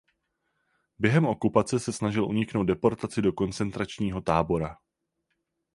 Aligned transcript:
Během 0.99 1.25
okupace 1.25 1.79
se 1.79 1.93
snažil 1.93 2.25
uniknout 2.25 2.63
deportaci 2.67 3.21
do 3.21 3.33
koncentračního 3.33 4.21
tábora. 4.21 4.77